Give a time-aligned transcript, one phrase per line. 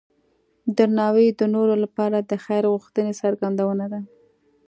[0.77, 4.01] درناوی د نورو لپاره د خیر غوښتنې څرګندونه ده.